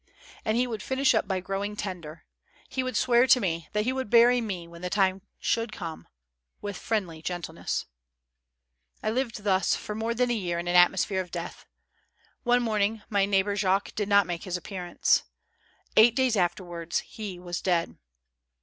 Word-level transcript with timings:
And 0.43 0.57
he 0.57 0.65
would 0.65 0.81
finish 0.81 1.13
up 1.13 1.27
by 1.27 1.39
growing 1.41 1.75
tender; 1.75 2.25
he 2.67 2.81
would 2.81 2.97
swear 2.97 3.27
to 3.27 3.39
me 3.39 3.67
that 3.73 3.83
he 3.83 3.93
would 3.93 4.09
bury 4.09 4.41
me, 4.41 4.67
when 4.67 4.81
the 4.81 4.89
time 4.89 5.21
should 5.39 5.71
come, 5.71 6.07
with 6.59 6.75
friendly 6.75 7.21
gentleness. 7.21 7.85
MY 9.03 9.09
NEIGHBOR 9.11 9.17
JACQUES. 9.29 9.35
311 9.41 9.53
I 9.53 9.53
lived 9.53 9.69
tlius 9.69 9.77
for 9.77 9.93
more 9.93 10.15
than 10.15 10.31
a 10.31 10.33
year 10.33 10.57
in 10.57 10.67
an 10.67 10.75
atmosphere 10.75 11.21
of 11.21 11.29
death. 11.29 11.67
One 12.41 12.63
morning 12.63 13.03
my 13.11 13.27
neighbor 13.27 13.55
Jacques 13.55 13.93
did 13.93 14.09
not 14.09 14.25
make 14.25 14.45
his 14.45 14.57
appearance. 14.57 15.21
Eight 15.95 16.15
days 16.15 16.35
afterwards, 16.35 17.01
he 17.01 17.37
was 17.37 17.61
dead. 17.61 17.95